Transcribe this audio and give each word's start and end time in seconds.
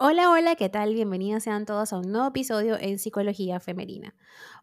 Hola, 0.00 0.30
hola, 0.30 0.54
¿qué 0.54 0.68
tal? 0.68 0.94
Bienvenidos 0.94 1.42
sean 1.42 1.66
todos 1.66 1.92
a 1.92 1.98
un 1.98 2.12
nuevo 2.12 2.28
episodio 2.28 2.78
en 2.78 3.00
Psicología 3.00 3.58
Femenina. 3.58 4.14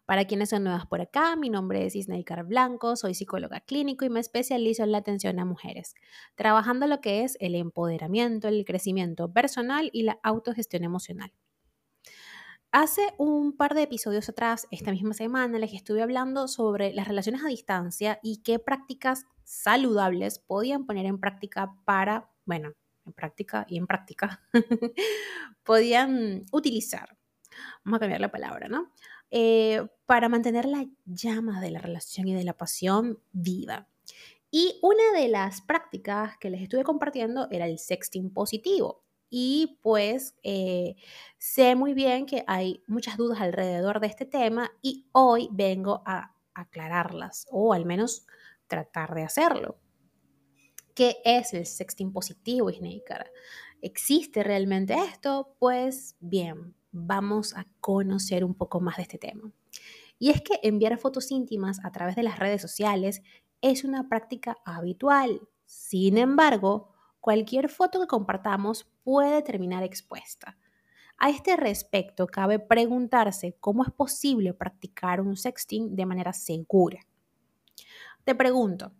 Para 0.06 0.24
quienes 0.24 0.48
son 0.48 0.64
nuevas 0.64 0.86
por 0.86 1.02
acá, 1.02 1.36
mi 1.36 1.50
nombre 1.50 1.84
es 1.84 1.94
Isnaikar 1.94 2.44
Blanco, 2.44 2.96
soy 2.96 3.12
psicóloga 3.12 3.60
clínico 3.60 4.06
y 4.06 4.08
me 4.08 4.20
especializo 4.20 4.82
en 4.82 4.92
la 4.92 4.98
atención 4.98 5.38
a 5.38 5.44
mujeres, 5.44 5.94
trabajando 6.36 6.86
lo 6.86 7.02
que 7.02 7.22
es 7.22 7.36
el 7.38 7.54
empoderamiento, 7.54 8.48
el 8.48 8.64
crecimiento 8.64 9.30
personal 9.30 9.90
y 9.92 10.04
la 10.04 10.18
autogestión 10.22 10.84
emocional. 10.84 11.34
Hace 12.72 13.02
un 13.18 13.54
par 13.54 13.74
de 13.74 13.82
episodios 13.82 14.30
atrás, 14.30 14.66
esta 14.70 14.90
misma 14.90 15.12
semana, 15.12 15.58
les 15.58 15.74
estuve 15.74 16.00
hablando 16.00 16.48
sobre 16.48 16.94
las 16.94 17.08
relaciones 17.08 17.44
a 17.44 17.48
distancia 17.48 18.20
y 18.22 18.38
qué 18.38 18.58
prácticas 18.58 19.26
saludables 19.44 20.38
podían 20.38 20.86
poner 20.86 21.04
en 21.04 21.20
práctica 21.20 21.74
para, 21.84 22.30
bueno, 22.46 22.72
en 23.06 23.12
práctica 23.12 23.66
y 23.68 23.78
en 23.78 23.86
práctica, 23.86 24.42
podían 25.64 26.44
utilizar, 26.52 27.16
vamos 27.84 27.98
a 27.98 28.00
cambiar 28.00 28.20
la 28.20 28.30
palabra, 28.30 28.68
¿no? 28.68 28.92
Eh, 29.30 29.86
para 30.06 30.28
mantener 30.28 30.66
la 30.66 30.86
llama 31.04 31.60
de 31.60 31.70
la 31.70 31.80
relación 31.80 32.28
y 32.28 32.34
de 32.34 32.44
la 32.44 32.56
pasión 32.56 33.18
viva. 33.32 33.88
Y 34.50 34.78
una 34.82 35.18
de 35.18 35.28
las 35.28 35.60
prácticas 35.60 36.38
que 36.38 36.50
les 36.50 36.62
estuve 36.62 36.84
compartiendo 36.84 37.48
era 37.50 37.66
el 37.66 37.78
sexting 37.78 38.32
positivo. 38.32 39.02
Y 39.28 39.78
pues 39.82 40.36
eh, 40.44 40.94
sé 41.38 41.74
muy 41.74 41.94
bien 41.94 42.26
que 42.26 42.44
hay 42.46 42.82
muchas 42.86 43.16
dudas 43.16 43.40
alrededor 43.40 43.98
de 44.00 44.06
este 44.06 44.24
tema 44.24 44.70
y 44.82 45.08
hoy 45.12 45.48
vengo 45.50 46.02
a 46.06 46.36
aclararlas 46.54 47.46
o 47.50 47.72
al 47.72 47.84
menos 47.84 48.26
tratar 48.68 49.14
de 49.14 49.24
hacerlo. 49.24 49.78
¿Qué 50.96 51.18
es 51.26 51.52
el 51.52 51.66
sexting 51.66 52.10
positivo, 52.10 52.70
Snaker? 52.72 53.30
¿Existe 53.82 54.42
realmente 54.42 54.94
esto? 54.94 55.54
Pues 55.58 56.16
bien, 56.20 56.74
vamos 56.90 57.54
a 57.54 57.66
conocer 57.82 58.42
un 58.42 58.54
poco 58.54 58.80
más 58.80 58.96
de 58.96 59.02
este 59.02 59.18
tema. 59.18 59.52
Y 60.18 60.30
es 60.30 60.40
que 60.40 60.58
enviar 60.62 60.96
fotos 60.96 61.30
íntimas 61.30 61.84
a 61.84 61.92
través 61.92 62.16
de 62.16 62.22
las 62.22 62.38
redes 62.38 62.62
sociales 62.62 63.20
es 63.60 63.84
una 63.84 64.08
práctica 64.08 64.56
habitual. 64.64 65.42
Sin 65.66 66.16
embargo, 66.16 66.94
cualquier 67.20 67.68
foto 67.68 68.00
que 68.00 68.06
compartamos 68.06 68.90
puede 69.04 69.42
terminar 69.42 69.82
expuesta. 69.82 70.56
A 71.18 71.28
este 71.28 71.56
respecto, 71.56 72.26
cabe 72.26 72.58
preguntarse 72.58 73.54
cómo 73.60 73.84
es 73.84 73.90
posible 73.90 74.54
practicar 74.54 75.20
un 75.20 75.36
sexting 75.36 75.94
de 75.94 76.06
manera 76.06 76.32
segura. 76.32 77.00
Te 78.24 78.34
pregunto, 78.34 78.92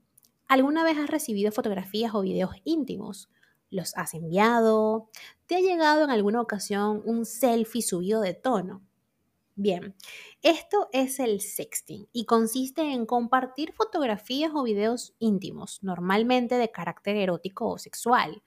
¿Alguna 0.49 0.85
vez 0.85 0.97
has 0.99 1.11
recibido 1.11 1.51
fotografías 1.51 2.15
o 2.15 2.23
videos 2.23 2.55
íntimos? 2.65 3.29
¿Los 3.69 3.97
has 3.97 4.15
enviado? 4.15 5.11
¿Te 5.47 5.57
ha 5.57 5.61
llegado 5.61 6.05
en 6.05 6.11
alguna 6.11 6.41
ocasión 6.41 7.03
un 7.05 7.27
selfie 7.27 7.83
subido 7.83 8.21
de 8.21 8.35
tono? 8.35 8.83
Bien, 9.59 9.97
esto 10.43 10.89
es 10.93 11.19
el 11.19 11.41
sexting 11.41 12.09
y 12.13 12.27
consiste 12.27 12.83
en 12.83 13.07
compartir 13.07 13.73
fotografías 13.73 14.53
o 14.55 14.63
videos 14.63 15.15
íntimos, 15.19 15.83
normalmente 15.83 16.57
de 16.57 16.71
carácter 16.71 17.17
erótico 17.17 17.67
o 17.69 17.79
sexual, 17.79 18.43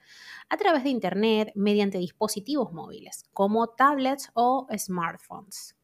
a 0.49 0.57
través 0.57 0.83
de 0.83 0.91
Internet 0.91 1.51
mediante 1.55 1.97
dispositivos 1.97 2.71
móviles, 2.71 3.25
como 3.33 3.67
tablets 3.69 4.29
o 4.35 4.67
smartphones. 4.77 5.75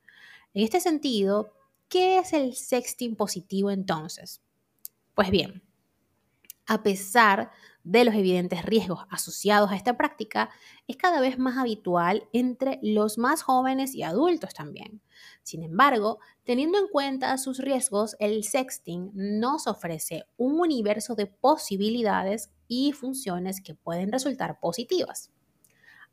En 0.53 0.63
este 0.63 0.79
sentido, 0.79 1.53
¿qué 1.89 2.19
es 2.19 2.31
el 2.31 2.53
sexting 2.53 3.15
positivo 3.15 3.71
entonces? 3.71 4.43
Pues 5.15 5.31
bien, 5.31 5.63
a 6.67 6.83
pesar 6.83 7.51
de 7.83 8.03
los 8.03 8.15
evidentes 8.15 8.65
riesgos 8.65 9.05
asociados 9.11 9.71
a 9.71 9.75
esta 9.75 9.95
práctica, 9.95 10.49
es 10.87 10.97
cada 10.97 11.21
vez 11.21 11.37
más 11.37 11.57
habitual 11.57 12.27
entre 12.33 12.79
los 12.81 13.19
más 13.19 13.43
jóvenes 13.43 13.93
y 13.93 14.01
adultos 14.01 14.53
también. 14.55 15.01
Sin 15.43 15.63
embargo, 15.63 16.19
teniendo 16.43 16.79
en 16.79 16.87
cuenta 16.87 17.37
sus 17.37 17.59
riesgos, 17.59 18.15
el 18.19 18.43
sexting 18.43 19.11
nos 19.13 19.67
ofrece 19.67 20.23
un 20.35 20.59
universo 20.59 21.13
de 21.15 21.27
posibilidades 21.27 22.51
y 22.67 22.91
funciones 22.91 23.61
que 23.61 23.75
pueden 23.75 24.11
resultar 24.11 24.59
positivas. 24.59 25.31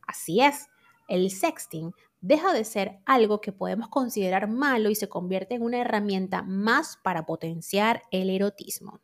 Así 0.07 0.43
es, 0.43 0.69
el 1.09 1.31
sexting 1.31 1.93
deja 2.21 2.53
de 2.53 2.65
ser 2.65 3.01
algo 3.07 3.41
que 3.41 3.53
podemos 3.53 3.89
considerar 3.89 4.49
malo 4.49 4.91
y 4.91 4.95
se 4.95 5.09
convierte 5.09 5.55
en 5.55 5.63
una 5.63 5.79
herramienta 5.79 6.43
más 6.43 6.99
para 7.03 7.25
potenciar 7.25 8.03
el 8.11 8.29
erotismo. 8.29 9.01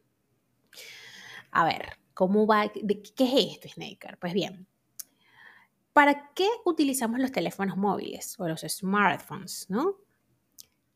A 1.51 1.65
ver, 1.65 1.99
¿cómo 2.15 2.47
va? 2.47 2.69
¿Qué 2.69 3.25
es 3.25 3.55
esto, 3.55 3.69
Snaker? 3.69 4.19
Pues 4.19 4.33
bien, 4.33 4.67
¿para 5.93 6.33
qué 6.35 6.49
utilizamos 6.65 7.21
los 7.21 7.33
teléfonos 7.33 7.77
móviles 7.77 8.39
o 8.39 8.49
los 8.49 8.61
smartphones, 8.61 9.67
no? 9.69 9.97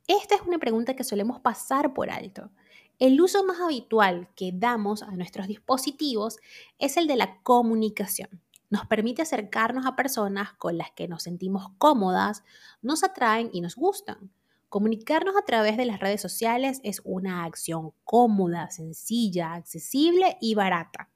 Esta 0.06 0.34
es 0.34 0.42
una 0.42 0.58
pregunta 0.58 0.94
que 0.94 1.04
solemos 1.04 1.40
pasar 1.40 1.94
por 1.94 2.10
alto. 2.10 2.50
El 2.98 3.20
uso 3.20 3.44
más 3.44 3.60
habitual 3.60 4.28
que 4.36 4.52
damos 4.52 5.02
a 5.02 5.10
nuestros 5.12 5.48
dispositivos 5.48 6.38
es 6.78 6.96
el 6.96 7.06
de 7.06 7.16
la 7.16 7.40
comunicación. 7.42 8.42
Nos 8.70 8.86
permite 8.86 9.22
acercarnos 9.22 9.86
a 9.86 9.96
personas 9.96 10.52
con 10.54 10.78
las 10.78 10.90
que 10.92 11.08
nos 11.08 11.24
sentimos 11.24 11.66
cómodas, 11.78 12.44
nos 12.80 13.04
atraen 13.04 13.50
y 13.52 13.60
nos 13.60 13.76
gustan. 13.76 14.30
Comunicarnos 14.72 15.36
a 15.36 15.44
través 15.44 15.76
de 15.76 15.84
las 15.84 16.00
redes 16.00 16.22
sociales 16.22 16.80
es 16.82 17.02
una 17.04 17.44
acción 17.44 17.92
cómoda, 18.04 18.70
sencilla, 18.70 19.52
accesible 19.52 20.38
y 20.40 20.54
barata. 20.54 21.10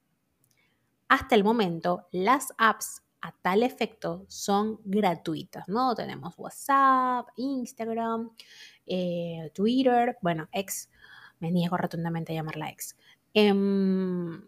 Hasta 1.09 1.35
el 1.37 1.43
momento, 1.43 2.07
las 2.13 2.53
apps 2.59 3.03
a 3.23 3.33
tal 3.41 3.63
efecto 3.63 4.27
son 4.29 4.79
gratuitas, 4.85 5.69
¿no? 5.69 5.95
Tenemos 5.95 6.35
WhatsApp, 6.37 7.29
Instagram, 7.37 8.31
eh, 8.85 9.51
Twitter, 9.55 10.19
bueno, 10.21 10.51
ex, 10.53 10.91
me 11.39 11.51
niego 11.51 11.79
rotundamente 11.79 12.33
a 12.33 12.35
llamarla 12.35 12.69
ex. 12.69 12.95
Em, 13.33 14.45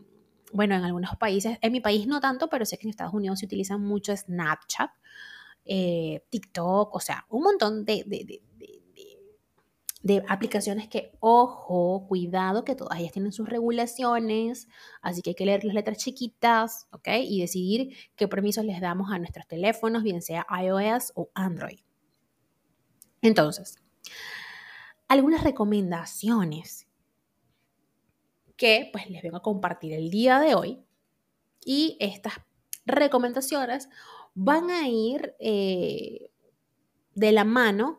bueno, 0.52 0.74
en 0.74 0.84
algunos 0.84 1.16
países, 1.16 1.56
en 1.62 1.72
mi 1.72 1.80
país 1.80 2.06
no 2.06 2.20
tanto, 2.20 2.50
pero 2.50 2.66
sé 2.66 2.76
que 2.76 2.86
en 2.86 2.90
Estados 2.90 3.14
Unidos 3.14 3.38
se 3.38 3.46
utiliza 3.46 3.78
mucho 3.78 4.14
Snapchat, 4.14 4.90
eh, 5.64 6.26
TikTok, 6.28 6.94
o 6.94 7.00
sea, 7.00 7.24
un 7.30 7.42
montón 7.44 7.86
de, 7.86 8.04
de 8.06 8.42
aplicaciones 10.28 10.88
que, 10.88 11.12
ojo, 11.20 12.06
cuidado, 12.08 12.64
que 12.64 12.74
todas 12.74 12.98
ellas 12.98 13.12
tienen 13.12 13.32
sus 13.32 13.48
regulaciones, 13.48 14.68
así 15.02 15.22
que 15.22 15.30
hay 15.30 15.34
que 15.34 15.46
leer 15.46 15.64
las 15.64 15.74
letras 15.74 15.98
chiquitas, 15.98 16.86
¿ok? 16.92 17.08
Y 17.22 17.40
decidir 17.40 17.96
qué 18.16 18.28
permisos 18.28 18.64
les 18.64 18.80
damos 18.80 19.10
a 19.10 19.18
nuestros 19.18 19.46
teléfonos, 19.46 20.02
bien 20.02 20.22
sea 20.22 20.46
iOS 20.62 21.12
o 21.14 21.30
Android. 21.34 21.80
Entonces, 23.22 23.76
algunas 25.08 25.42
recomendaciones 25.42 26.86
que 28.56 28.90
pues 28.92 29.08
les 29.08 29.22
vengo 29.22 29.38
a 29.38 29.42
compartir 29.42 29.92
el 29.92 30.10
día 30.10 30.40
de 30.40 30.54
hoy 30.54 30.84
y 31.64 31.96
estas 32.00 32.34
recomendaciones 32.86 33.88
van 34.34 34.70
a 34.70 34.88
ir 34.88 35.34
eh, 35.38 36.30
de 37.14 37.32
la 37.32 37.44
mano 37.44 37.98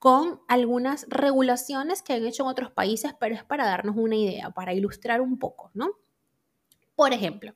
con 0.00 0.40
algunas 0.48 1.06
regulaciones 1.10 2.02
que 2.02 2.14
han 2.14 2.26
hecho 2.26 2.42
en 2.42 2.48
otros 2.48 2.72
países, 2.72 3.12
pero 3.20 3.34
es 3.34 3.44
para 3.44 3.66
darnos 3.66 3.96
una 3.98 4.16
idea, 4.16 4.50
para 4.50 4.72
ilustrar 4.72 5.20
un 5.20 5.38
poco, 5.38 5.70
¿no? 5.74 5.90
Por 6.96 7.12
ejemplo, 7.12 7.54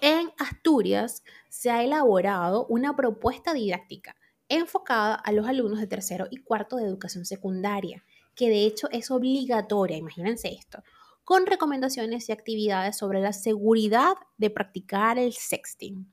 en 0.00 0.32
Asturias 0.38 1.22
se 1.50 1.70
ha 1.70 1.84
elaborado 1.84 2.66
una 2.70 2.96
propuesta 2.96 3.52
didáctica 3.52 4.16
enfocada 4.48 5.14
a 5.14 5.30
los 5.32 5.46
alumnos 5.46 5.78
de 5.78 5.86
tercero 5.86 6.26
y 6.30 6.38
cuarto 6.38 6.76
de 6.76 6.84
educación 6.84 7.26
secundaria, 7.26 8.02
que 8.34 8.48
de 8.48 8.64
hecho 8.64 8.88
es 8.90 9.10
obligatoria, 9.10 9.98
imagínense 9.98 10.54
esto, 10.54 10.82
con 11.22 11.44
recomendaciones 11.44 12.30
y 12.30 12.32
actividades 12.32 12.96
sobre 12.96 13.20
la 13.20 13.34
seguridad 13.34 14.14
de 14.38 14.48
practicar 14.48 15.18
el 15.18 15.34
sexting. 15.34 16.10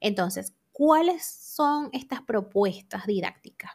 Entonces, 0.00 0.54
¿cuáles 0.72 1.26
son 1.26 1.90
estas 1.92 2.22
propuestas 2.22 3.06
didácticas? 3.06 3.72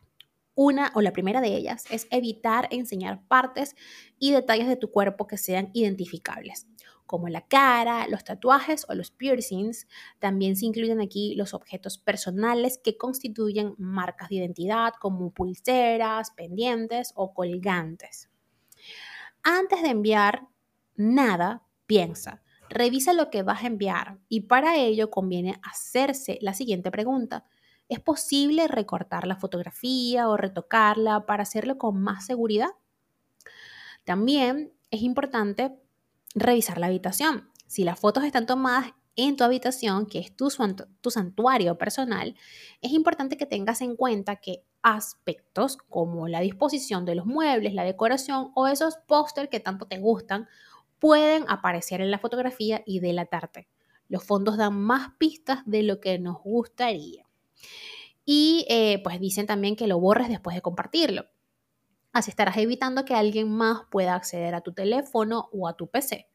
Una 0.60 0.92
o 0.96 1.02
la 1.02 1.14
primera 1.14 1.40
de 1.40 1.56
ellas 1.56 1.86
es 1.92 2.08
evitar 2.10 2.68
enseñar 2.72 3.22
partes 3.28 3.76
y 4.18 4.32
detalles 4.32 4.68
de 4.68 4.76
tu 4.76 4.90
cuerpo 4.90 5.28
que 5.28 5.38
sean 5.38 5.70
identificables, 5.74 6.66
como 7.06 7.28
la 7.28 7.48
cara, 7.48 8.08
los 8.08 8.24
tatuajes 8.24 8.84
o 8.90 8.96
los 8.96 9.12
piercings. 9.12 9.88
También 10.18 10.56
se 10.56 10.66
incluyen 10.66 11.00
aquí 11.00 11.36
los 11.36 11.54
objetos 11.54 12.00
personales 12.00 12.80
que 12.84 12.98
constituyen 12.98 13.76
marcas 13.78 14.30
de 14.30 14.38
identidad 14.38 14.94
como 15.00 15.32
pulseras, 15.32 16.32
pendientes 16.32 17.14
o 17.16 17.36
colgantes. 17.36 18.32
Antes 19.44 19.84
de 19.84 19.90
enviar 19.90 20.48
nada, 20.96 21.68
piensa, 21.86 22.42
revisa 22.68 23.14
lo 23.14 23.30
que 23.30 23.44
vas 23.44 23.64
a 23.64 23.68
enviar 23.68 24.18
y 24.28 24.42
para 24.42 24.76
ello 24.76 25.12
conviene 25.12 25.60
hacerse 25.62 26.40
la 26.42 26.56
siguiente 26.56 26.90
pregunta. 26.90 27.46
¿Es 27.90 28.00
posible 28.00 28.68
recortar 28.68 29.28
la 29.28 29.38
fotografía 29.38 30.28
o 30.28 30.38
retocarla 30.38 31.26
para 31.26 31.44
hacerlo 31.44 31.78
con 31.78 32.02
más 32.02 32.26
seguridad? 32.26 32.70
También 34.04 34.74
es 34.92 35.02
importante 35.02 35.78
revisar 36.36 36.78
la 36.78 36.88
habitación. 36.88 37.50
Si 37.66 37.84
las 37.84 38.00
fotos 38.00 38.24
están 38.24 38.46
tomadas 38.46 38.94
en 39.16 39.36
tu 39.36 39.44
habitación, 39.44 40.06
que 40.06 40.20
es 40.20 40.36
tu, 40.36 40.50
tu 41.02 41.12
santuario 41.12 41.78
personal, 41.78 42.36
es 42.82 42.92
importante 42.92 43.36
que 43.36 43.46
tengas 43.46 43.82
en 43.82 43.96
cuenta 43.96 44.38
que 44.38 44.64
aspectos 44.82 45.78
como 45.78 46.28
la 46.28 46.40
disposición 46.40 47.04
de 47.06 47.16
los 47.16 47.26
muebles, 47.26 47.74
la 47.74 47.84
decoración 47.84 48.52
o 48.56 48.68
esos 48.68 48.98
póster 49.08 49.50
que 49.50 49.60
tanto 49.60 49.88
te 49.88 49.98
gustan 49.98 50.48
pueden 51.00 51.46
aparecer 51.48 52.02
en 52.02 52.12
la 52.12 52.20
fotografía 52.20 52.84
y 52.86 53.00
delatarte. 53.00 53.68
Los 54.08 54.24
fondos 54.24 54.58
dan 54.58 54.80
más 54.80 55.12
pistas 55.18 55.60
de 55.66 55.84
lo 55.84 56.00
que 56.00 56.20
nos 56.20 56.38
gustaría. 56.42 57.27
Y 58.26 58.66
eh, 58.70 59.02
pues 59.04 59.20
dicen 59.20 59.46
también 59.46 59.76
que 59.76 59.88
lo 59.88 60.00
borres 60.00 60.30
después 60.30 60.56
de 60.56 60.62
compartirlo. 60.62 61.26
Así 62.14 62.32
estarás 62.32 62.58
evitando 62.58 63.06
que 63.06 63.14
alguien 63.14 63.50
más 63.50 63.82
pueda 63.92 64.16
acceder 64.16 64.56
a 64.56 64.62
tu 64.62 64.74
teléfono 64.74 65.50
o 65.52 65.68
a 65.68 65.78
tu 65.78 65.88
PC. 65.88 66.28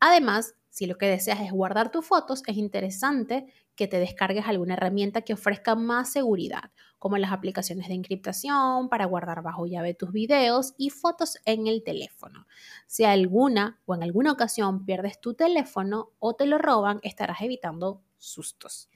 Además, 0.00 0.54
si 0.74 0.86
lo 0.86 0.98
que 0.98 1.06
deseas 1.06 1.40
es 1.40 1.52
guardar 1.52 1.92
tus 1.92 2.04
fotos, 2.04 2.42
es 2.48 2.56
interesante 2.56 3.46
que 3.76 3.86
te 3.86 4.00
descargues 4.00 4.46
alguna 4.46 4.74
herramienta 4.74 5.22
que 5.22 5.34
ofrezca 5.34 5.76
más 5.76 6.10
seguridad, 6.10 6.72
como 6.98 7.16
las 7.16 7.30
aplicaciones 7.30 7.86
de 7.86 7.94
encriptación 7.94 8.88
para 8.88 9.04
guardar 9.04 9.42
bajo 9.42 9.66
llave 9.66 9.94
tus 9.94 10.10
videos 10.10 10.74
y 10.76 10.90
fotos 10.90 11.38
en 11.44 11.68
el 11.68 11.84
teléfono. 11.84 12.48
Si 12.88 13.04
alguna 13.04 13.80
o 13.86 13.94
en 13.94 14.02
alguna 14.02 14.32
ocasión 14.32 14.84
pierdes 14.84 15.20
tu 15.20 15.34
teléfono 15.34 16.10
o 16.18 16.34
te 16.34 16.46
lo 16.46 16.58
roban, 16.58 16.98
estarás 17.04 17.40
evitando 17.42 18.02
sustos. 18.18 18.88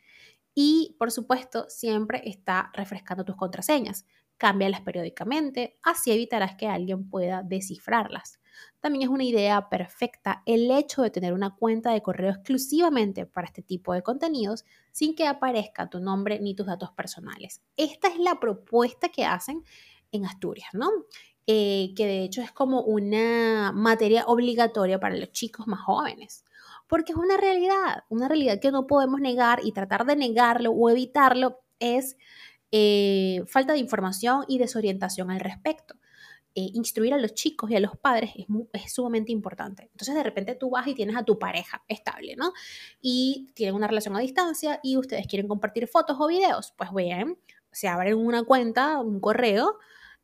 Y 0.61 0.97
por 0.99 1.13
supuesto, 1.13 1.67
siempre 1.69 2.21
está 2.25 2.73
refrescando 2.75 3.25
tus 3.25 3.37
contraseñas. 3.37 4.05
Cámbialas 4.39 4.81
periódicamente, 4.81 5.79
así 5.85 6.11
evitarás 6.11 6.57
que 6.57 6.67
alguien 6.67 7.09
pueda 7.09 7.45
descifrarlas. 7.45 8.41
También 8.81 9.05
es 9.05 9.09
una 9.09 9.23
idea 9.23 9.69
perfecta 9.69 10.43
el 10.47 10.69
hecho 10.73 11.03
de 11.03 11.11
tener 11.11 11.33
una 11.33 11.55
cuenta 11.55 11.93
de 11.93 12.03
correo 12.03 12.31
exclusivamente 12.31 13.25
para 13.25 13.47
este 13.47 13.63
tipo 13.63 13.93
de 13.93 14.03
contenidos 14.03 14.65
sin 14.91 15.15
que 15.15 15.29
aparezca 15.29 15.89
tu 15.89 16.01
nombre 16.01 16.41
ni 16.41 16.57
tus 16.57 16.67
datos 16.67 16.91
personales. 16.91 17.63
Esta 17.77 18.09
es 18.09 18.19
la 18.19 18.41
propuesta 18.41 19.11
que 19.11 19.25
hacen 19.25 19.63
en 20.11 20.27
Asturias, 20.27 20.71
¿no? 20.73 20.91
Eh, 21.47 21.93
que 21.97 22.05
de 22.05 22.25
hecho 22.25 22.43
es 22.43 22.51
como 22.51 22.83
una 22.83 23.71
materia 23.73 24.25
obligatoria 24.27 24.99
para 24.99 25.15
los 25.15 25.31
chicos 25.31 25.69
más 25.69 25.83
jóvenes 25.83 26.45
porque 26.89 27.13
es 27.13 27.19
una 27.19 27.37
realidad, 27.37 28.05
una 28.09 28.29
realidad 28.29 28.59
que 28.61 28.73
no 28.73 28.87
podemos 28.87 29.21
negar 29.21 29.61
y 29.63 29.73
tratar 29.73 30.07
de 30.07 30.17
negarlo 30.17 30.73
o 30.73 30.91
evitarlo 30.91 31.61
es 31.79 32.17
eh, 32.73 33.45
falta 33.47 33.75
de 33.75 33.79
información 33.79 34.45
y 34.49 34.59
desorientación 34.59 35.31
al 35.31 35.41
respecto. 35.41 35.95
Eh, 36.55 36.71
instruir 36.75 37.15
a 37.15 37.19
los 37.19 37.35
chicos 37.35 37.71
y 37.71 37.77
a 37.77 37.81
los 37.81 37.97
padres 37.97 38.31
es, 38.35 38.47
es, 38.73 38.93
sumamente 38.93 39.31
importante. 39.31 39.85
Entonces 39.93 40.15
de 40.15 40.23
repente 40.23 40.55
tú 40.57 40.71
vas 40.71 40.89
y 40.89 40.95
tienes 40.95 41.17
a 41.17 41.23
tu 41.23 41.39
pareja 41.39 41.85
estable, 41.87 42.35
¿no? 42.37 42.53
Y 43.01 43.53
tienen 43.55 43.77
una 43.77 43.87
relación 43.87 44.17
a 44.17 44.21
distancia 44.21 44.81
y 44.83 44.97
ustedes 44.97 45.27
quieren 45.29 45.47
compartir 45.47 45.87
fotos 45.87 46.17
o 46.19 46.27
videos. 46.27 46.73
Pues 46.77 46.91
bien, 46.93 47.39
se 47.71 47.87
abren 47.87 48.17
una 48.17 48.43
cuenta, 48.43 48.99
un 48.99 49.21
correo. 49.21 49.79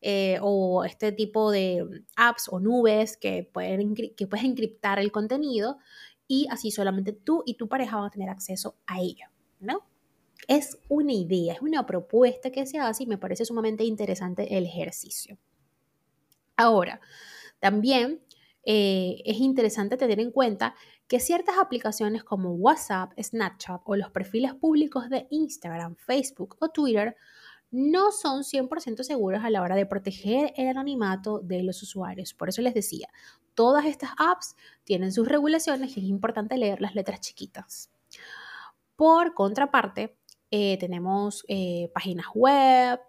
Eh, 0.06 0.38
o 0.42 0.84
este 0.84 1.12
tipo 1.12 1.50
de 1.50 1.82
apps 2.16 2.48
o 2.50 2.60
nubes 2.60 3.16
que, 3.16 3.48
pueden, 3.50 3.94
que 3.94 4.26
puedes 4.26 4.44
encriptar 4.44 4.98
el 4.98 5.10
contenido 5.10 5.78
y 6.26 6.46
así 6.50 6.70
solamente 6.70 7.12
tú 7.12 7.42
y 7.46 7.54
tu 7.54 7.68
pareja 7.68 7.96
van 7.96 8.06
a 8.06 8.10
tener 8.10 8.28
acceso 8.28 8.76
a 8.86 9.00
ello, 9.00 9.26
¿no? 9.60 9.86
Es 10.48 10.78
una 10.88 11.12
idea, 11.12 11.54
es 11.54 11.62
una 11.62 11.86
propuesta 11.86 12.50
que 12.50 12.66
se 12.66 12.78
hace 12.78 13.04
y 13.04 13.06
me 13.06 13.18
parece 13.18 13.44
sumamente 13.44 13.84
interesante 13.84 14.56
el 14.56 14.64
ejercicio. 14.64 15.38
Ahora, 16.56 17.00
también 17.60 18.20
eh, 18.64 19.22
es 19.24 19.38
interesante 19.38 19.96
tener 19.96 20.20
en 20.20 20.30
cuenta 20.30 20.74
que 21.08 21.20
ciertas 21.20 21.56
aplicaciones 21.58 22.24
como 22.24 22.54
WhatsApp, 22.54 23.12
Snapchat 23.20 23.82
o 23.84 23.96
los 23.96 24.10
perfiles 24.10 24.54
públicos 24.54 25.08
de 25.10 25.26
Instagram, 25.30 25.96
Facebook 25.96 26.56
o 26.60 26.68
Twitter 26.68 27.16
no 27.70 28.12
son 28.12 28.42
100% 28.42 29.02
seguros 29.02 29.42
a 29.44 29.50
la 29.50 29.60
hora 29.60 29.74
de 29.74 29.84
proteger 29.84 30.52
el 30.56 30.68
anonimato 30.68 31.40
de 31.40 31.62
los 31.62 31.82
usuarios. 31.82 32.32
Por 32.32 32.48
eso 32.48 32.62
les 32.62 32.72
decía, 32.72 33.08
todas 33.54 33.86
estas 33.86 34.10
apps 34.18 34.56
tienen 34.84 35.12
sus 35.12 35.28
regulaciones 35.28 35.96
y 35.96 36.00
es 36.00 36.06
importante 36.06 36.58
leer 36.58 36.80
las 36.80 36.94
letras 36.94 37.20
chiquitas. 37.20 37.90
Por 38.96 39.34
contraparte, 39.34 40.16
eh, 40.50 40.78
tenemos 40.78 41.44
eh, 41.48 41.90
páginas 41.92 42.26
web 42.34 43.00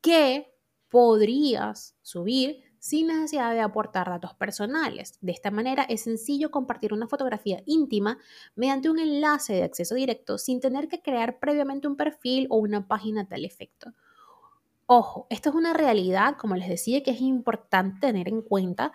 que 0.00 0.52
podrías 0.88 1.96
subir 2.02 2.64
sin 2.84 3.06
necesidad 3.06 3.52
de 3.52 3.60
aportar 3.60 4.10
datos 4.10 4.34
personales. 4.34 5.16
De 5.22 5.32
esta 5.32 5.50
manera 5.50 5.84
es 5.84 6.02
sencillo 6.02 6.50
compartir 6.50 6.92
una 6.92 7.08
fotografía 7.08 7.62
íntima 7.64 8.18
mediante 8.54 8.90
un 8.90 8.98
enlace 8.98 9.54
de 9.54 9.62
acceso 9.62 9.94
directo 9.94 10.36
sin 10.36 10.60
tener 10.60 10.88
que 10.88 11.00
crear 11.00 11.38
previamente 11.38 11.88
un 11.88 11.96
perfil 11.96 12.46
o 12.50 12.58
una 12.58 12.86
página 12.86 13.22
a 13.22 13.26
tal 13.26 13.46
efecto. 13.46 13.92
Ojo, 14.86 15.26
esto 15.30 15.48
es 15.48 15.54
una 15.54 15.72
realidad, 15.72 16.36
como 16.36 16.56
les 16.56 16.68
decía, 16.68 17.02
que 17.02 17.12
es 17.12 17.22
importante 17.22 18.06
tener 18.06 18.28
en 18.28 18.42
cuenta 18.42 18.92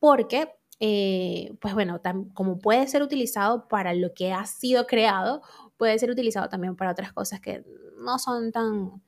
porque, 0.00 0.52
eh, 0.80 1.54
pues 1.60 1.74
bueno, 1.74 2.00
como 2.34 2.58
puede 2.58 2.88
ser 2.88 3.02
utilizado 3.02 3.68
para 3.68 3.94
lo 3.94 4.14
que 4.14 4.32
ha 4.32 4.46
sido 4.46 4.86
creado, 4.86 5.42
puede 5.76 5.98
ser 5.98 6.10
utilizado 6.10 6.48
también 6.48 6.76
para 6.76 6.92
otras 6.92 7.12
cosas 7.12 7.40
que 7.40 7.64
no 7.98 8.18
son 8.18 8.52
tan 8.52 9.02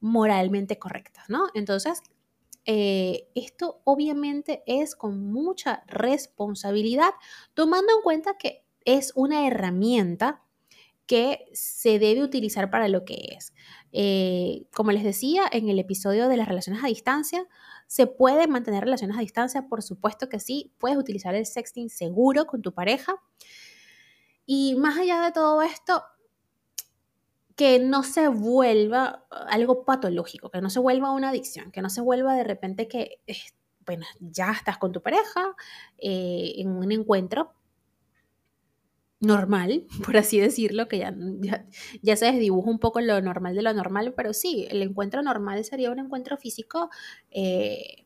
moralmente 0.00 0.78
correctas, 0.78 1.26
¿no? 1.28 1.48
Entonces, 1.54 2.00
eh, 2.66 3.28
esto 3.34 3.80
obviamente 3.84 4.62
es 4.66 4.94
con 4.96 5.32
mucha 5.32 5.82
responsabilidad, 5.86 7.10
tomando 7.54 7.92
en 7.96 8.02
cuenta 8.02 8.36
que 8.38 8.64
es 8.84 9.12
una 9.16 9.46
herramienta 9.46 10.42
que 11.06 11.46
se 11.54 11.98
debe 11.98 12.22
utilizar 12.22 12.70
para 12.70 12.88
lo 12.88 13.04
que 13.04 13.36
es. 13.36 13.54
Eh, 13.92 14.66
como 14.74 14.92
les 14.92 15.02
decía 15.02 15.44
en 15.50 15.68
el 15.68 15.78
episodio 15.78 16.28
de 16.28 16.36
las 16.36 16.48
relaciones 16.48 16.84
a 16.84 16.88
distancia, 16.88 17.46
¿Se 17.88 18.06
puede 18.06 18.46
mantener 18.46 18.84
relaciones 18.84 19.16
a 19.16 19.20
distancia? 19.20 19.66
Por 19.66 19.82
supuesto 19.82 20.28
que 20.28 20.38
sí. 20.38 20.74
Puedes 20.78 20.98
utilizar 20.98 21.34
el 21.34 21.46
sexting 21.46 21.88
seguro 21.88 22.46
con 22.46 22.60
tu 22.60 22.74
pareja. 22.74 23.14
Y 24.44 24.74
más 24.76 24.98
allá 24.98 25.22
de 25.22 25.32
todo 25.32 25.62
esto, 25.62 26.04
que 27.56 27.78
no 27.78 28.02
se 28.02 28.28
vuelva 28.28 29.24
algo 29.30 29.86
patológico, 29.86 30.50
que 30.50 30.60
no 30.60 30.68
se 30.68 30.80
vuelva 30.80 31.12
una 31.12 31.30
adicción, 31.30 31.72
que 31.72 31.80
no 31.80 31.88
se 31.88 32.02
vuelva 32.02 32.34
de 32.34 32.44
repente 32.44 32.88
que, 32.88 33.22
bueno, 33.86 34.04
ya 34.20 34.52
estás 34.52 34.76
con 34.76 34.92
tu 34.92 35.02
pareja 35.02 35.56
eh, 35.96 36.52
en 36.56 36.68
un 36.68 36.92
encuentro, 36.92 37.54
normal, 39.20 39.86
por 40.04 40.16
así 40.16 40.38
decirlo, 40.38 40.88
que 40.88 40.98
ya, 40.98 41.14
ya, 42.02 42.16
se 42.16 42.26
desdibuja 42.26 42.70
un 42.70 42.78
poco 42.78 43.00
lo 43.00 43.20
normal 43.20 43.54
de 43.54 43.62
lo 43.62 43.72
normal, 43.72 44.14
pero 44.16 44.32
sí, 44.32 44.66
el 44.70 44.82
encuentro 44.82 45.22
normal 45.22 45.64
sería 45.64 45.90
un 45.90 45.98
encuentro 45.98 46.36
físico 46.36 46.90
eh, 47.30 48.04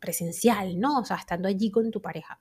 presencial, 0.00 0.78
¿no? 0.78 0.98
O 0.98 1.04
sea, 1.04 1.16
estando 1.16 1.48
allí 1.48 1.70
con 1.70 1.90
tu 1.90 2.00
pareja. 2.00 2.38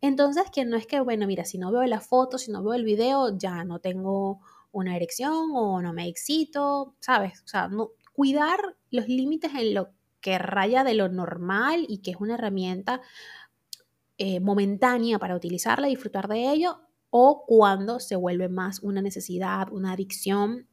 Entonces, 0.00 0.44
que 0.52 0.64
no 0.64 0.76
es 0.76 0.86
que, 0.86 1.00
bueno, 1.00 1.26
mira, 1.26 1.44
si 1.44 1.56
no 1.56 1.72
veo 1.72 1.84
la 1.84 2.00
foto, 2.00 2.36
si 2.36 2.50
no 2.50 2.62
veo 2.62 2.74
el 2.74 2.84
video, 2.84 3.36
ya 3.38 3.64
no 3.64 3.78
tengo 3.78 4.40
una 4.72 4.96
erección 4.96 5.50
o 5.54 5.80
no 5.80 5.92
me 5.92 6.08
excito, 6.08 6.94
¿sabes? 7.00 7.40
O 7.42 7.48
sea, 7.48 7.68
no, 7.68 7.92
cuidar 8.12 8.76
los 8.90 9.08
límites 9.08 9.52
en 9.54 9.74
lo 9.74 9.90
que 10.20 10.38
raya 10.38 10.84
de 10.84 10.94
lo 10.94 11.08
normal 11.08 11.86
y 11.88 11.98
que 11.98 12.10
es 12.10 12.16
una 12.18 12.34
herramienta 12.34 13.00
eh, 14.18 14.40
momentánea 14.40 15.18
para 15.18 15.36
utilizarla, 15.36 15.86
disfrutar 15.86 16.28
de 16.28 16.50
ello, 16.50 16.80
o 17.16 17.44
cuando 17.46 18.00
se 18.00 18.16
vuelve 18.16 18.48
más 18.48 18.80
una 18.80 19.00
necesidad, 19.00 19.68
una 19.70 19.92
adicción, 19.92 20.66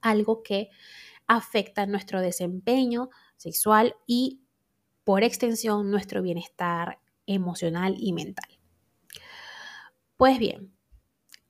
algo 0.00 0.44
que 0.44 0.70
afecta 1.26 1.86
nuestro 1.86 2.20
desempeño 2.20 3.10
sexual 3.36 3.96
y 4.06 4.42
por 5.02 5.24
extensión 5.24 5.90
nuestro 5.90 6.22
bienestar 6.22 7.00
emocional 7.26 7.96
y 7.98 8.12
mental. 8.12 8.60
Pues 10.16 10.38
bien, 10.38 10.72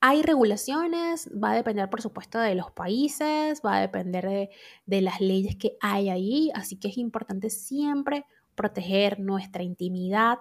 hay 0.01 0.23
regulaciones, 0.23 1.29
va 1.33 1.51
a 1.51 1.57
depender 1.57 1.91
por 1.91 2.01
supuesto 2.01 2.39
de 2.39 2.55
los 2.55 2.71
países, 2.71 3.61
va 3.63 3.77
a 3.77 3.81
depender 3.83 4.49
de, 4.87 5.01
las 5.03 5.21
leyes 5.21 5.57
que 5.57 5.77
hay 5.83 6.09
ahí, 6.09 6.51
así 6.55 6.77
que 6.77 6.89
es 6.89 6.97
importante 6.97 7.51
siempre 7.51 8.25
proteger 8.55 9.21
nuestra 9.21 9.63
intimidad, 9.63 10.39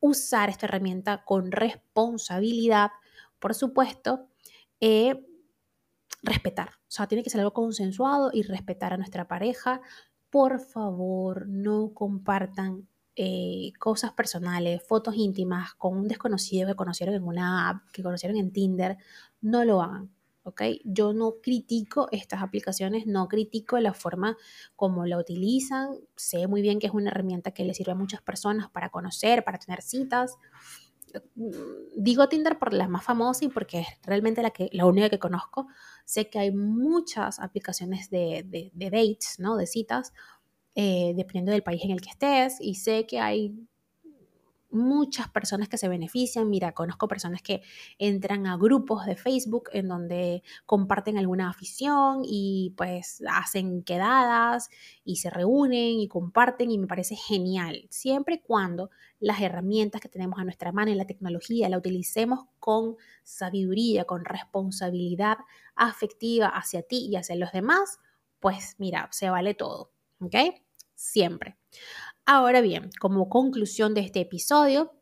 usar 0.00 0.48
esta 0.48 0.66
herramienta 0.66 1.24
con 1.24 1.52
responsabilidad, 1.52 2.90
por 3.38 3.54
supuesto, 3.54 4.28
eh, 4.80 5.26
respetar. 6.22 6.70
O 6.70 6.90
sea, 6.90 7.06
tiene 7.06 7.22
que 7.22 7.30
ser 7.30 7.40
algo 7.40 7.52
consensuado 7.52 8.30
y 8.32 8.42
respetar 8.42 8.92
a 8.92 8.96
nuestra 8.96 9.28
pareja. 9.28 9.80
Por 10.30 10.60
favor, 10.60 11.46
no 11.48 11.92
compartan 11.94 12.88
eh, 13.16 13.72
cosas 13.78 14.12
personales, 14.12 14.82
fotos 14.86 15.14
íntimas 15.16 15.74
con 15.74 15.96
un 15.96 16.08
desconocido 16.08 16.68
que 16.68 16.74
conocieron 16.74 17.14
en 17.14 17.24
una 17.24 17.68
app, 17.68 17.90
que 17.92 18.02
conocieron 18.02 18.38
en 18.38 18.52
Tinder. 18.52 18.96
No 19.40 19.64
lo 19.64 19.82
hagan. 19.82 20.10
¿Ok? 20.42 20.62
Yo 20.84 21.12
no 21.12 21.34
critico 21.42 22.08
estas 22.12 22.42
aplicaciones, 22.42 23.06
no 23.06 23.28
critico 23.28 23.78
la 23.78 23.94
forma 23.94 24.36
como 24.76 25.06
la 25.06 25.18
utilizan, 25.18 25.98
sé 26.16 26.46
muy 26.46 26.62
bien 26.62 26.78
que 26.78 26.86
es 26.86 26.92
una 26.92 27.10
herramienta 27.10 27.52
que 27.52 27.64
le 27.64 27.74
sirve 27.74 27.92
a 27.92 27.96
muchas 27.96 28.22
personas 28.22 28.70
para 28.70 28.90
conocer, 28.90 29.44
para 29.44 29.58
tener 29.58 29.82
citas, 29.82 30.36
digo 31.96 32.28
Tinder 32.28 32.58
por 32.58 32.72
la 32.72 32.88
más 32.88 33.04
famosa 33.04 33.44
y 33.44 33.48
porque 33.48 33.80
es 33.80 33.86
realmente 34.02 34.42
la, 34.42 34.50
que, 34.50 34.68
la 34.72 34.86
única 34.86 35.08
que 35.08 35.18
conozco. 35.18 35.66
Sé 36.04 36.28
que 36.28 36.38
hay 36.38 36.52
muchas 36.52 37.40
aplicaciones 37.40 38.10
de, 38.10 38.44
de, 38.46 38.70
de 38.74 38.90
dates, 38.90 39.38
¿no? 39.38 39.56
De 39.56 39.66
citas, 39.66 40.12
eh, 40.74 41.12
dependiendo 41.16 41.52
del 41.52 41.62
país 41.62 41.82
en 41.84 41.90
el 41.90 42.00
que 42.00 42.10
estés. 42.10 42.60
Y 42.60 42.76
sé 42.76 43.06
que 43.06 43.20
hay 43.20 43.54
muchas 44.70 45.28
personas 45.28 45.68
que 45.68 45.78
se 45.78 45.88
benefician. 45.88 46.48
Mira, 46.48 46.72
conozco 46.72 47.08
personas 47.08 47.42
que 47.42 47.62
entran 47.98 48.46
a 48.46 48.56
grupos 48.56 49.06
de 49.06 49.16
Facebook 49.16 49.70
en 49.72 49.88
donde 49.88 50.42
comparten 50.66 51.18
alguna 51.18 51.50
afición 51.50 52.22
y 52.24 52.74
pues 52.76 53.22
hacen 53.28 53.82
quedadas 53.82 54.70
y 55.04 55.16
se 55.16 55.30
reúnen 55.30 56.00
y 56.00 56.08
comparten 56.08 56.70
y 56.70 56.78
me 56.78 56.86
parece 56.86 57.16
genial. 57.16 57.86
Siempre 57.90 58.36
y 58.36 58.40
cuando 58.40 58.90
las 59.18 59.40
herramientas 59.40 60.00
que 60.00 60.08
tenemos 60.08 60.38
a 60.38 60.44
nuestra 60.44 60.72
mano 60.72 60.90
y 60.90 60.94
la 60.94 61.06
tecnología 61.06 61.68
la 61.68 61.78
utilicemos 61.78 62.46
con 62.58 62.96
sabiduría, 63.22 64.04
con 64.04 64.24
responsabilidad 64.24 65.38
afectiva 65.74 66.48
hacia 66.48 66.82
ti 66.82 67.08
y 67.10 67.16
hacia 67.16 67.36
los 67.36 67.52
demás, 67.52 67.98
pues 68.38 68.76
mira, 68.78 69.08
se 69.12 69.30
vale 69.30 69.54
todo. 69.54 69.92
¿Ok? 70.20 70.34
Siempre. 70.94 71.56
Ahora 72.26 72.60
bien, 72.60 72.90
como 73.00 73.28
conclusión 73.28 73.94
de 73.94 74.02
este 74.02 74.20
episodio, 74.20 74.92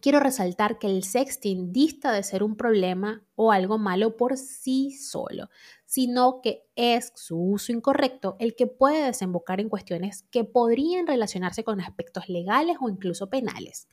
quiero 0.00 0.20
resaltar 0.20 0.78
que 0.78 0.88
el 0.88 1.04
sexting 1.04 1.72
dista 1.72 2.12
de 2.12 2.22
ser 2.24 2.42
un 2.42 2.56
problema 2.56 3.22
o 3.36 3.52
algo 3.52 3.78
malo 3.78 4.16
por 4.16 4.36
sí 4.36 4.90
solo, 4.90 5.48
sino 5.86 6.40
que 6.42 6.64
es 6.74 7.12
su 7.14 7.38
uso 7.38 7.72
incorrecto 7.72 8.36
el 8.38 8.54
que 8.56 8.66
puede 8.66 9.04
desembocar 9.04 9.60
en 9.60 9.68
cuestiones 9.68 10.24
que 10.30 10.44
podrían 10.44 11.06
relacionarse 11.06 11.64
con 11.64 11.80
aspectos 11.80 12.28
legales 12.28 12.76
o 12.80 12.88
incluso 12.88 13.30
penales, 13.30 13.88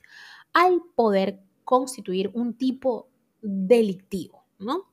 al 0.52 0.82
poder 0.96 1.40
constituir 1.64 2.30
un 2.34 2.54
tipo 2.54 3.08
delictivo, 3.40 4.44
¿no? 4.58 4.92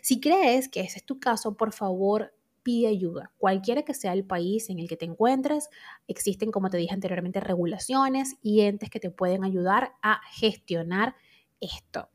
Si 0.00 0.20
crees 0.20 0.68
que 0.68 0.80
ese 0.80 0.98
es 0.98 1.04
tu 1.04 1.18
caso, 1.18 1.56
por 1.56 1.72
favor, 1.72 2.32
pide 2.62 2.88
ayuda. 2.88 3.32
Cualquiera 3.38 3.82
que 3.82 3.94
sea 3.94 4.12
el 4.12 4.24
país 4.24 4.70
en 4.70 4.78
el 4.78 4.88
que 4.88 4.96
te 4.96 5.04
encuentres, 5.04 5.68
existen, 6.08 6.50
como 6.50 6.70
te 6.70 6.76
dije 6.76 6.94
anteriormente, 6.94 7.40
regulaciones 7.40 8.36
y 8.42 8.62
entes 8.62 8.90
que 8.90 9.00
te 9.00 9.10
pueden 9.10 9.44
ayudar 9.44 9.92
a 10.02 10.20
gestionar 10.32 11.14
esto. 11.60 12.08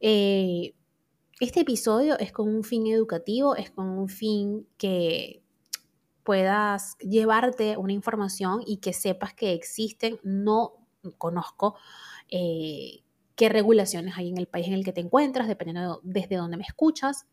Eh, 0.00 0.74
este 1.40 1.60
episodio 1.60 2.18
es 2.18 2.32
con 2.32 2.48
un 2.48 2.64
fin 2.64 2.86
educativo, 2.86 3.54
es 3.54 3.70
con 3.70 3.86
un 3.86 4.08
fin 4.08 4.66
que 4.76 5.42
puedas 6.24 6.98
llevarte 6.98 7.76
una 7.76 7.92
información 7.92 8.62
y 8.66 8.78
que 8.78 8.92
sepas 8.92 9.34
que 9.34 9.52
existen, 9.52 10.18
no 10.22 10.74
conozco 11.16 11.76
eh, 12.28 13.02
qué 13.34 13.48
regulaciones 13.48 14.14
hay 14.16 14.28
en 14.28 14.36
el 14.36 14.48
país 14.48 14.66
en 14.66 14.74
el 14.74 14.84
que 14.84 14.92
te 14.92 15.00
encuentras, 15.00 15.48
dependiendo 15.48 16.00
de 16.02 16.20
desde 16.20 16.36
dónde 16.36 16.56
me 16.56 16.64
escuchas. 16.64 17.26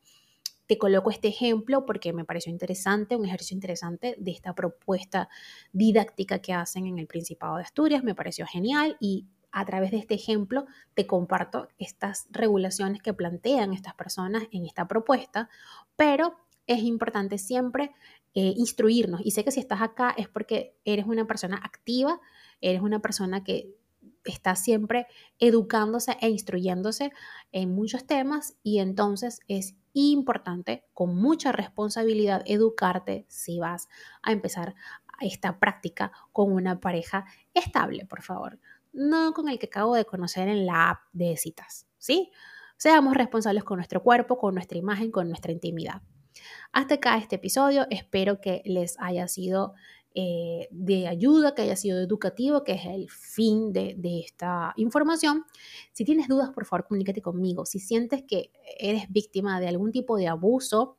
Te 0.68 0.78
coloco 0.78 1.12
este 1.12 1.28
ejemplo 1.28 1.86
porque 1.86 2.14
me 2.14 2.26
pareció 2.26 2.52
interesante, 2.52 3.16
un 3.16 3.26
ejercicio 3.26 3.56
interesante 3.56 4.16
de 4.18 4.32
esta 4.32 4.54
propuesta 4.54 5.30
didáctica 5.72 6.40
que 6.40 6.54
hacen 6.54 6.88
en 6.88 7.00
el 7.00 7.08
Principado 7.08 7.58
de 7.58 7.64
Asturias. 7.64 8.04
Me 8.04 8.16
pareció 8.16 8.46
genial 8.46 8.98
y 9.00 9.26
a 9.52 9.64
través 9.66 9.92
de 9.92 9.98
este 9.98 10.16
ejemplo 10.16 10.66
te 10.96 11.08
comparto 11.08 11.70
estas 11.78 12.28
regulaciones 12.30 13.02
que 13.02 13.14
plantean 13.14 13.74
estas 13.74 13.94
personas 13.94 14.44
en 14.52 14.66
esta 14.66 14.88
propuesta, 14.88 15.50
pero 15.96 16.36
es 16.68 16.84
importante 16.84 17.38
siempre 17.38 17.92
eh, 18.34 18.54
instruirnos. 18.58 19.22
Y 19.24 19.32
sé 19.32 19.46
que 19.46 19.52
si 19.52 19.62
estás 19.62 19.82
acá 19.82 20.14
es 20.18 20.28
porque 20.28 20.76
eres 20.84 21.06
una 21.06 21.26
persona 21.26 21.58
activa, 21.64 22.20
eres 22.60 22.82
una 22.82 23.00
persona 23.00 23.44
que 23.44 23.74
está 24.26 24.56
siempre 24.56 25.08
educándose 25.40 26.18
e 26.20 26.30
instruyéndose 26.30 27.12
en 27.52 27.74
muchos 27.74 28.06
temas 28.06 28.58
y 28.64 28.80
entonces 28.80 29.40
es 29.48 29.76
importante, 29.96 30.86
con 30.94 31.16
mucha 31.16 31.52
responsabilidad, 31.52 32.44
educarte 32.46 33.26
si 33.30 33.60
vas 33.60 33.88
a 34.22 34.32
empezar 34.32 34.76
esta 35.22 35.58
práctica 35.60 36.12
con 36.32 36.52
una 36.52 36.80
pareja 36.80 37.26
estable, 37.54 38.06
por 38.06 38.22
favor. 38.22 38.60
No 38.92 39.34
con 39.34 39.50
el 39.50 39.58
que 39.58 39.68
acabo 39.68 39.96
de 39.96 40.06
conocer 40.06 40.48
en 40.50 40.66
la 40.66 40.90
app 40.92 41.00
de 41.14 41.38
citas, 41.38 41.88
¿sí? 41.98 42.32
Seamos 42.78 43.16
responsables 43.16 43.64
con 43.64 43.78
nuestro 43.78 44.04
cuerpo, 44.04 44.38
con 44.38 44.54
nuestra 44.54 44.78
imagen, 44.78 45.12
con 45.12 45.30
nuestra 45.30 45.52
intimidad. 45.52 46.02
Hasta 46.74 46.96
acá 46.96 47.18
este 47.18 47.38
episodio, 47.38 47.88
espero 47.90 48.42
que 48.42 48.62
les 48.66 49.00
haya 49.00 49.28
sido 49.30 49.74
eh, 50.18 50.70
de 50.72 51.10
ayuda, 51.10 51.54
que 51.54 51.64
haya 51.64 51.76
sido 51.76 52.00
educativo, 52.00 52.64
que 52.64 52.72
es 52.72 52.86
el 52.86 53.10
fin 53.10 53.74
de, 53.74 53.98
esta 54.26 54.74
información. 54.78 55.44
Si 55.92 56.06
tienes 56.06 56.30
dudas, 56.30 56.52
por 56.52 56.66
favor, 56.66 56.88
comunícate 56.88 57.22
conmigo. 57.22 57.66
Si 57.66 57.80
sientes 57.80 58.24
que 58.26 58.50
eres 58.80 59.12
víctima 59.12 59.60
de 59.60 59.68
algún 59.68 59.92
tipo 59.92 60.16
de 60.16 60.30
abuso 60.30 60.98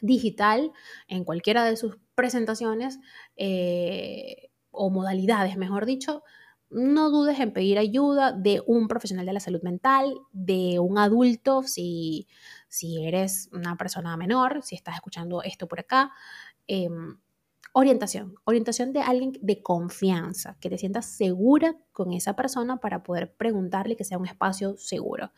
digital 0.00 0.72
en 1.06 1.22
cualquiera 1.22 1.64
de 1.64 1.76
sus 1.76 1.98
presentaciones 2.16 2.98
eh, 3.36 4.50
o 4.72 4.90
modalidades, 4.90 5.56
mejor 5.56 5.86
dicho, 5.86 6.24
no 6.68 7.10
dudes 7.10 7.38
en 7.38 7.52
pedir 7.52 7.78
ayuda 7.78 8.32
de 8.32 8.60
un 8.66 8.88
profesional 8.88 9.24
de 9.24 9.34
la 9.34 9.40
salud 9.40 9.62
mental, 9.62 10.12
de 10.32 10.80
un 10.80 10.98
adulto, 10.98 11.62
si, 11.62 12.26
si 12.66 13.06
eres 13.06 13.48
una 13.52 13.76
persona 13.76 14.16
menor, 14.16 14.64
si 14.64 14.74
estás 14.74 14.96
escuchando 14.96 15.44
esto 15.44 15.68
por 15.68 15.78
acá. 15.78 16.10
Em, 16.66 17.18
Orientación, 17.72 18.34
orientación 18.44 18.92
de 18.92 19.00
alguien 19.00 19.32
de 19.40 19.62
confianza, 19.62 20.56
que 20.60 20.70
te 20.70 20.78
sientas 20.78 21.06
segura 21.06 21.76
con 21.92 22.12
esa 22.12 22.34
persona 22.34 22.78
para 22.78 23.02
poder 23.02 23.34
preguntarle 23.34 23.96
que 23.96 24.04
sea 24.04 24.18
un 24.18 24.26
espacio 24.26 24.76
seguro. 24.78 25.32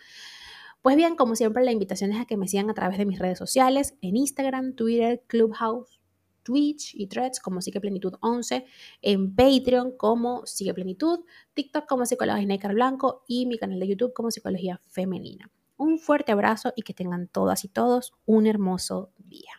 Pues 0.82 0.97
bien, 0.97 1.16
como 1.16 1.35
siempre, 1.35 1.64
la 1.64 1.73
invitación 1.73 2.12
es 2.12 2.20
a 2.20 2.25
que 2.25 2.37
me 2.37 2.47
sigan 2.47 2.70
a 2.70 2.75
través 2.75 2.99
de 2.99 3.06
mis 3.06 3.18
redes 3.18 3.38
sociales, 3.38 3.97
en 4.00 4.16
Instagram, 4.16 4.75
Twitter, 4.75 5.25
Clubhouse, 5.26 6.00
Twitch 6.49 6.94
y 6.94 7.08
Threads 7.08 7.40
como 7.40 7.61
Sigue 7.61 7.78
Plenitud 7.80 8.14
11, 8.20 8.64
en 9.02 9.35
Patreon 9.35 9.97
como 9.99 10.47
Sigue 10.47 10.73
Plenitud, 10.73 11.20
TikTok 11.52 11.87
como 11.87 12.06
Psicología 12.06 12.47
Necar 12.47 12.73
Blanco 12.73 13.25
y 13.26 13.44
mi 13.44 13.58
canal 13.58 13.80
de 13.80 13.88
YouTube 13.88 14.14
como 14.14 14.30
Psicología 14.30 14.80
Femenina. 14.87 15.50
Un 15.76 15.99
fuerte 15.99 16.32
abrazo 16.32 16.73
y 16.75 16.82
que 16.82 16.94
tengan 16.94 17.28
todas 17.28 17.64
y 17.64 17.68
todos 17.68 18.14
un 18.25 18.47
hermoso 18.47 19.12
día. 19.18 19.58